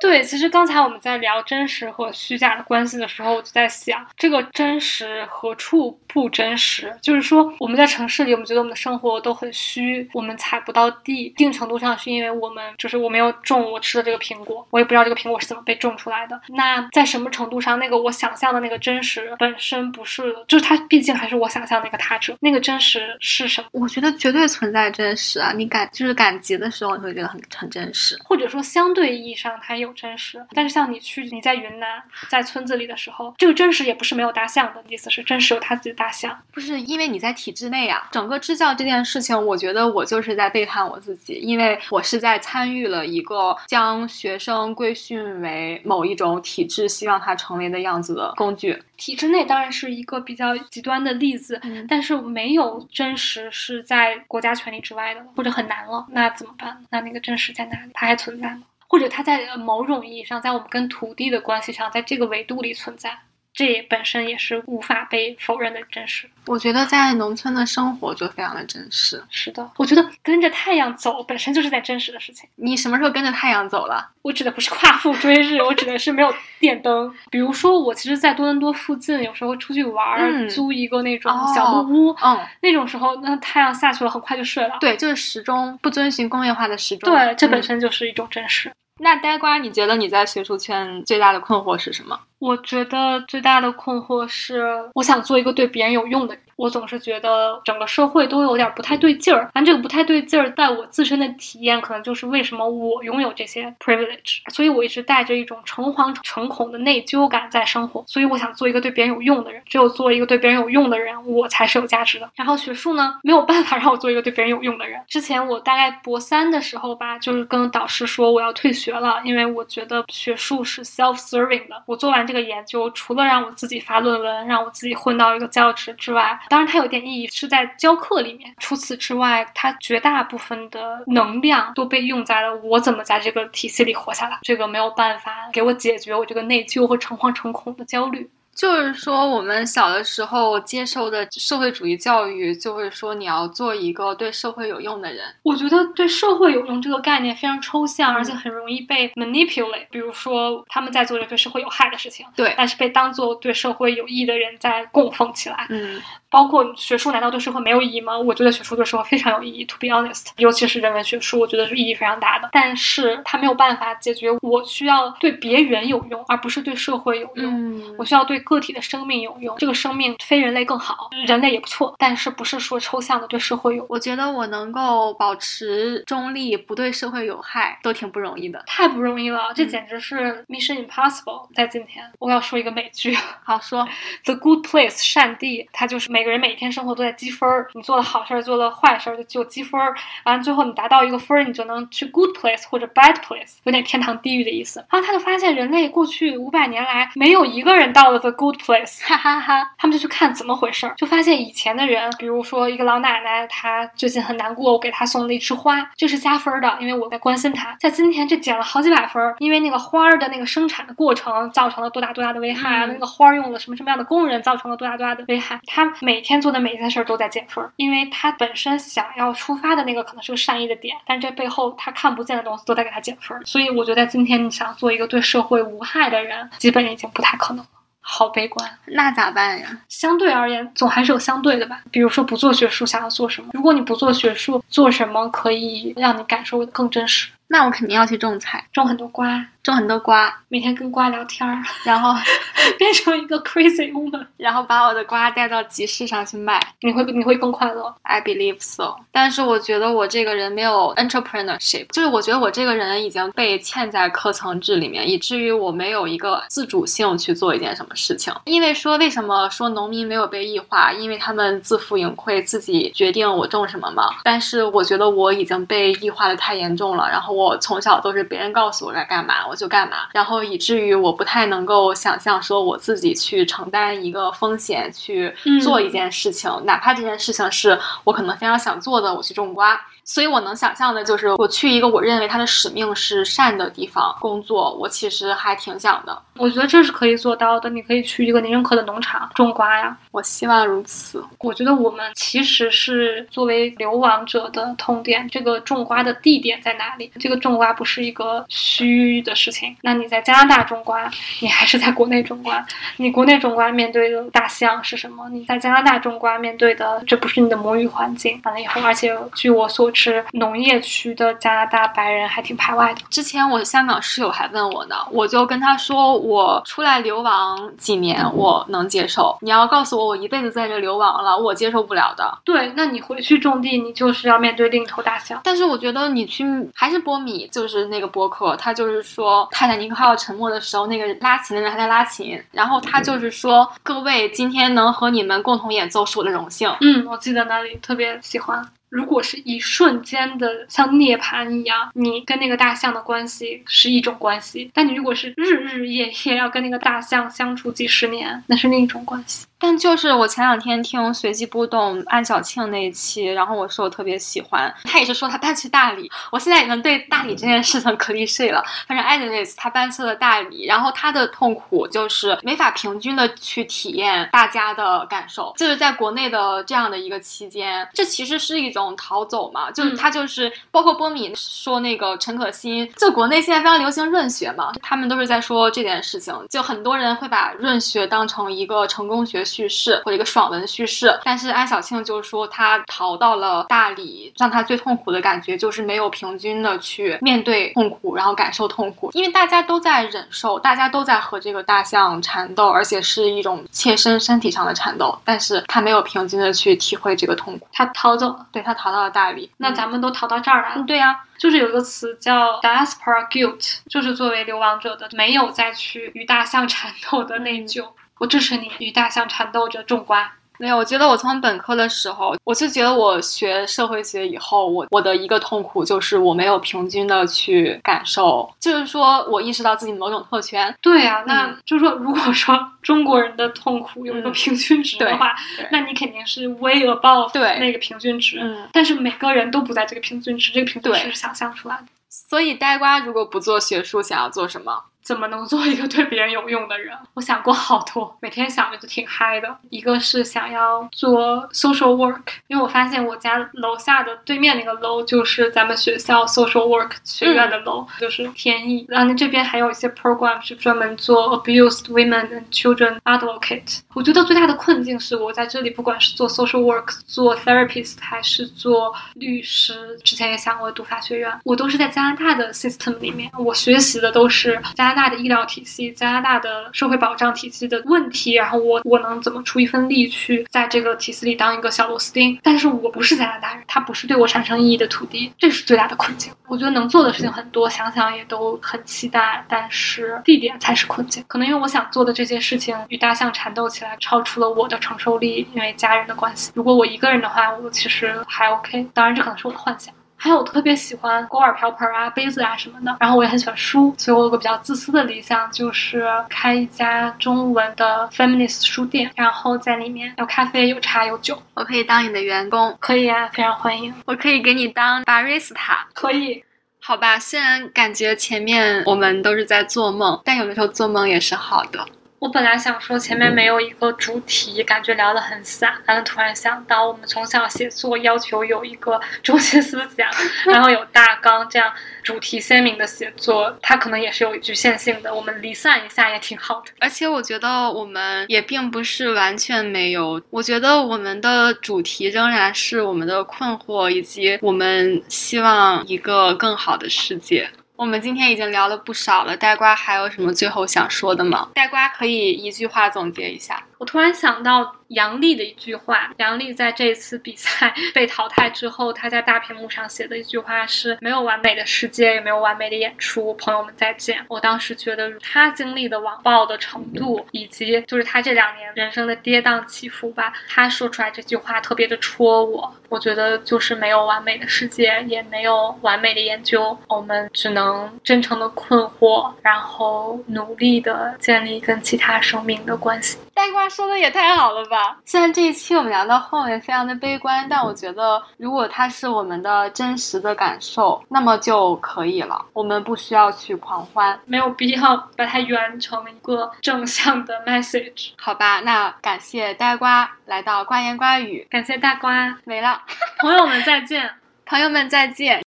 [0.01, 6.93] 对，其实刚才我们在聊真实和虚假的关系的时候，我就在想，这个真实何处不真实？
[7.03, 16.41] 就是说，我们在城市里，我们觉得我们的生活都很虚，我们踩不到地，一定程度上是因为我们就是我没有种我吃的这个苹果，我也不知道这个苹果是怎么被种出来的。
[16.49, 23.69] 那在什么程度上，那个我想象的那个真实本身不是，就是它毕竟还是我想象的那个他者，那个真实是什么？
[23.73, 25.53] 我觉得绝对存在真实啊！
[25.55, 28.19] 你感就是赶集的时候，你会觉得很很真实。
[28.25, 36.37] 或者说相对意义上它有真实，但是像你去你在云南在村子里的时候，这个真实也不是没有大象的，意思是真实有它自己的大象。
[36.53, 48.83] 不是因为你在体制内啊，整个支教这件事情，我觉得我就是在背叛我自己，因为我是在参与了一个将学生规训为某一种体制希望他成为的样子的工具。
[48.97, 56.85] 体制内当然是一个比较极端的例子，嗯但是没有真实是在国家权力之外的，或者很难了，那怎么办？
[56.91, 57.91] 那那个真实在哪里？
[57.95, 58.63] 它还存在吗？
[58.91, 63.17] 或者它在某种意义上，在我们跟土地的关系上，在这个维度里存在，
[63.61, 66.27] 这也本身也是无法被否认的真实。
[66.47, 69.23] 我觉得在农村的生活就非常的真实。
[69.29, 72.49] 是的，我觉得跟着太阳走本身就是在真实的事情。
[72.57, 74.13] 你什么时候跟着太阳走了？
[74.23, 77.15] 我指的不是夸父追日，我指的是没有电灯。
[77.31, 84.79] 比如说，我其实，在多伦多附近，有时候出去玩租一个那种哦小木屋，嗯，那种时候，那太阳下去了，很快就睡了。
[84.81, 87.15] 对，就是时钟不遵循工业化的时钟。
[87.15, 88.73] 对，这本嗯身就是一种真实。
[89.03, 92.21] 那呆瓜，你觉得你在学术圈最大的困惑是什么？
[92.39, 94.63] 我觉得最大的困惑是，
[94.95, 96.43] 我想做一个对别人有用的人。
[96.61, 108.05] 我总是觉得整个社会都有点不太对劲儿，但这个不太对劲儿，在我自身的体验，可能就是为什么我拥有这些 privilege，所以我一直带着一种诚惶诚恐的内疚感在生活。
[108.07, 112.31] 所以我想做一个对别人有用的人，只有做一个对别人有用的人，我才是有价值的。
[112.35, 115.01] 然后学术呢，没有办法 让我做一个对别人有用的人。
[115.09, 121.83] 之前我大概博三的时候吧，就是跟导师说我要退学了，因为我觉得学术是 self-serving 的。
[121.87, 128.53] 我做完这个研究，除了让我自己发论文，让我自己混到一个教职之外，当然它有点意义是在教课里面。
[128.59, 134.39] 除此之外，它绝大部分的能量都被用在了我怎么在这个体系里活下来。
[134.43, 138.29] 这个没有办法给我解决我这个内疚和诚惶诚恐的焦虑。
[138.53, 145.25] 就是说，我们小的时候接受的社会主义教育，就会说你要做一个对社会有用的人。
[145.45, 149.87] 我觉得对社会有用这个概念非常抽象，嗯而且很容易被 manipulate。
[149.91, 155.67] 比如说，他们在做着对社会有害的事情，对，但是被当做对社会有益的人在供奉起来。
[155.71, 158.19] 嗯，包括学术，难道对社会没有意义吗？
[158.19, 159.65] 我觉得学术对社会非常有意义。
[159.65, 162.49] To be honest，尤其是人文学术，我觉得是意义非常大的。
[162.53, 167.53] 但是它没有办法解决我需要对别人有用，而不是对社会有用。
[167.53, 173.87] 嗯我需要对个体的生命有用，这个生命非人类更好，人类也不错，但是不是说抽象的对社会有用。
[173.89, 178.63] 我觉得我能够保持中立，不对社会有害，都挺不容易的。
[178.67, 181.49] 太不容易了，这嗯简直是 Mission Impossible。
[181.55, 183.15] 在今天，我要说一个美剧
[183.45, 183.87] 《好说
[184.25, 189.95] ，The Good Place》善地，它就是每个人每天生活都在积分儿，你做了好事儿，做了坏事儿就就积分儿，
[190.25, 194.85] 完了最后你达到一个分儿，你就能去 Good Place 或者 Bad Place，有点天堂地狱的意思。
[194.91, 199.71] 然后他就发现人类过去五百年来没有一个人到了 The Good Place， 哈哈哈。
[199.79, 207.75] 他们就去看怎么回事儿，就发现以前的人，比如说一个老奶奶，她最近很难过，我给她送了一枝花，这是加分儿的，因为我在关心她。
[207.81, 215.59] 在今天这减了好几百分儿，因为那个花儿的那个生产的过程造成了多大多大的危害啊，嗯那个花儿用了什么什么样的工人造成了多大多大的危害。
[215.67, 223.45] 他每天做的每一件事儿都在减分儿，因为他本身想要出发的那个可能是个善意的点，但这背后他看不见的东西都在给他减分儿。
[223.45, 227.71] 所以我觉得在今天你想做一个对社会无害的人，基本已经不太可能了。
[228.03, 228.67] 好悲观。
[228.87, 229.69] 那咋办呀？
[229.89, 231.83] 相对而言，总还是有相对的吧。
[231.91, 233.51] 比如说，不做学术，想要做什么？
[233.53, 237.29] 如果你不做学术，做什么可以让你感受更真实？
[237.53, 242.15] 那我肯定要去种菜，种很多瓜，种很多瓜，每天跟瓜聊天儿，然后
[242.79, 246.65] 变成一个 crazy woman，然后把我的瓜带到集市上去卖。
[246.83, 247.93] 你会你会更快乐。
[248.03, 258.33] I believe so，但是我觉得我这个人没有 entrepreneurship，就是我觉得我这个人已经被嵌在课层制里面，以至于我没有一个自主性去做一件什么事情。
[258.45, 260.93] 因为说为什么说农民没有被异化？
[260.93, 264.05] 因为他们自负盈亏，自己决定我种什么嘛。
[264.23, 279.81] 但是我觉得我已经被异化的太严重了，然后我从小都是别人告诉我该干嘛我就干嘛，然后以至于我不太能够想象说我自己去承担一个风险去嗯做一件事情，哪怕这件事情是我可能非常想做的，我去种瓜。
[280.13, 286.21] 所以我能想象的就是我去一个我认为它的使命是善的地方工作，我其实还挺想的。
[286.37, 287.71] 我觉得这是可以做到的。
[287.71, 289.97] 你可以去一个你认可的农场种瓜呀。
[290.11, 291.23] 我希望如此。
[291.39, 295.29] 我觉得我们其实是作为流亡者的痛点。
[295.29, 297.09] 这个种瓜的地点在哪里？
[297.21, 299.77] 这个种瓜不是一个虚的事情。
[299.83, 301.09] 那你在加拿大种瓜，
[301.41, 302.67] 你还是在国内种瓜？
[302.97, 305.29] 你国内种瓜面对的大象是什么？
[305.29, 308.41] 你在加拿大种瓜面对的这不是你的母语环境。
[308.43, 310.00] 完了以后，而且据我所知，
[310.33, 313.01] 农业区的加拿大白人还挺排外的。
[313.11, 319.37] 之前我香港室友还问我呢，我就跟他说，我出来流亡几年我能接受。
[319.41, 322.39] 你要告诉我我一辈子在这流亡了，我接受不了的。
[322.45, 325.41] 对，那你回去种地，你就是要面对另一头大象。
[325.45, 326.45] 但是我觉得你去
[326.75, 336.71] 还是波米，就是那个播客，他就是说泰坦尼克号沉没的时候，那个拉琴的人还在拉琴，然后他就是说各位今天能和你们共同演奏是我的荣幸。
[336.81, 338.65] 嗯，我记得那里特别喜欢。
[338.91, 349.47] 如果是一瞬间的，像涅槃一样，你跟那个大象的关系是一种关系；但你如果是日日夜夜要跟那个大象相处几十年，那是另一种关系。
[349.61, 358.65] 但就是我前两天听随机波动安小庆那一期，然后我说我特别喜欢，他也是说他搬去大理，我现在已经对大理这件事情可 l 睡了。
[358.89, 379.45] 反正 anyways，他搬去了大理，然后他的痛苦就是没法平均的去体验大家的感受，就是在国内的这样的一个期间，这其实是一种逃走嘛，就是他就是包括波米说那个陈可辛，就国内现在非常流行润学嘛，他们都是在说这件事情，就很多人会把润学当成一个成功学。
[379.51, 407.85] 叙事或者一个爽文叙事，但是安小庆就是说他逃到了大理，让他最痛苦的感觉就是没有平均的去面对痛苦，然后感受痛苦，因为大家都在忍受，大家都在和这个大象缠斗，而且是一种切身身体上的缠斗，但是他没有平均的去体会这个痛苦，他逃走了，对他逃到了大理，那咱们都逃到这儿来了，对呀，就是有一个词叫 diaspora guilt，就是作为流亡者的没有再去与大象缠斗的内疚。
[408.21, 410.31] 我支持你与大象缠斗着种瓜。
[410.59, 420.77] 没有，我觉得我从本科的时候，我就觉得我学社会学以后，我我的一个痛苦就是我没有平均的去感受，就是说我意识到自己某种特权。
[420.83, 425.35] 对呀，那就是说，如果说中国人的痛苦有一个平均值的话，
[425.71, 428.39] 那你肯定是 way above 那个平均值。
[428.43, 431.85] 嗯，但是每个人都不在这个平均值，这个平均值是想象出来的。
[432.11, 434.83] 所以呆瓜如果不做学术，想要做什么？
[435.03, 436.97] 怎么能做一个对别人有用的人？
[437.15, 439.57] 我想过好多，每天想着就挺嗨的。
[439.71, 448.85] 一个是想要做 social work，因为我发现我家楼下的对面那个楼就是咱们学校 social work 学院的楼，就是天意。
[448.89, 453.81] 然后这边还有一些 program 是专门做 abused women and children advocate。
[453.95, 464.90] 我觉得最大的困境是我在这里，不管是做 social work、做 therapist 还是做律师，之前也想过读法学院，我都是在加拿大的 system 里面，我学习的都是加。
[464.91, 472.37] 加拿大的医疗体系，加拿大的社会保障体系的问题，然后我我能怎么出一份力去在这个体系里当一个小螺丝钉？
[472.43, 476.33] 但是我不是加拿大人，它不是对我产生意义的土地，这是最大的困境。
[476.49, 481.25] 我觉得能做的事情很多，想想也都很期待，但是地点才是困境。
[481.29, 486.51] 可能因为我想做的这些事情与大象缠斗起来，超出了我的承受力，因为家人的关系。
[486.57, 488.89] 如果我一个人的话，我其实还 OK。
[488.93, 489.95] 当然，这可能是我的幻想。
[490.23, 501.43] 还有我特别喜欢锅碗瓢盆啊、杯子啊什么的，然后我也很喜欢书，所以我有个比较自私的理想，就是开一家中文的 feminist 书店，然后在里面有咖啡、有茶、有酒。
[501.55, 503.95] 我可以当你的员工，可以啊，非常欢迎。
[504.05, 505.55] 我可以给你当 barista，
[505.95, 506.45] 可以。
[506.83, 511.87] 好吧，虽然感觉前面我们都是在做梦，但有的时候做梦也是好的。
[512.21, 520.07] 我本来想说前面没有一个主题，感觉聊得很散，然后突然想到，我们从小写作要求有一个 中心思想，
[520.45, 525.15] 然后有大纲，这样主题鲜明的写作，它可能也是有局限性的。
[525.15, 526.71] 我们离散一下也挺好的。
[526.79, 537.49] 而且我觉得我们也并不是完全没有，我觉得我们的主题仍然是我们的困惑，以及我们希望一个更好的世界。
[537.81, 541.49] 我们今天已经聊了不少了，呆瓜还有什么最后想说的吗？
[541.55, 543.65] 呆瓜可以一句话总结一下。
[543.81, 562.71] 我突然想到杨笠的一句话，杨笠在这次比赛 被淘汰之后，他在大屏幕上写的一句话是：“没有完美的世界，也没有完美的演出，朋友们再见。”我当时觉得他经历的网暴的程度，以及就是他这两年人生的跌宕起伏吧，他说出来这句话特别的戳我。
[562.91, 573.17] 我觉得就是没有完美的世界，也没有完美的研究，我们只能真诚的困惑，然后努力的建立跟其他生命的关系。
[573.33, 574.99] 呆瓜说的也太好了吧！
[575.05, 582.45] 虽然这一期我们聊到后面非常的悲观，但我觉得如果它是我们的真实的感受，那么就可以了。
[582.53, 588.11] 我们不需要去狂欢，没有必要把它圆成一个正向的 message。
[588.19, 588.61] 好吧？
[588.61, 592.83] 那感谢呆瓜来到瓜言瓜语，感谢大瓜，没了，
[593.21, 594.11] 朋友们再见，
[594.45, 595.50] 朋友们再见。